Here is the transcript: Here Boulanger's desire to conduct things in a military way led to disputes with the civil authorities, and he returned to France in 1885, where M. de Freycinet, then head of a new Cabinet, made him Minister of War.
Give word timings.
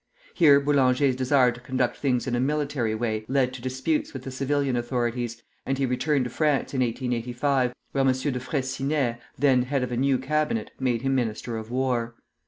Here 0.33 0.59
Boulanger's 0.59 1.15
desire 1.15 1.51
to 1.51 1.59
conduct 1.59 1.95
things 1.95 2.25
in 2.25 2.33
a 2.35 2.39
military 2.39 2.95
way 2.95 3.23
led 3.27 3.53
to 3.53 3.61
disputes 3.61 4.13
with 4.13 4.23
the 4.23 4.31
civil 4.31 4.67
authorities, 4.75 5.43
and 5.63 5.77
he 5.77 5.85
returned 5.85 6.23
to 6.23 6.31
France 6.31 6.73
in 6.73 6.81
1885, 6.81 7.75
where 7.91 8.03
M. 8.03 8.11
de 8.11 8.39
Freycinet, 8.39 9.19
then 9.37 9.61
head 9.61 9.83
of 9.83 9.91
a 9.91 9.97
new 9.97 10.17
Cabinet, 10.17 10.71
made 10.79 11.03
him 11.03 11.13
Minister 11.13 11.55
of 11.55 11.69
War. 11.69 12.15